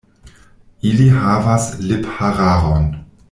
Ili 0.91 1.05
havas 1.17 1.67
liphararon. 1.91 2.91